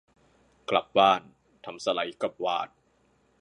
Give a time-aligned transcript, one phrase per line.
[0.69, 1.21] กลับบ้าน
[1.65, 2.69] ทำสไลด์กับวาด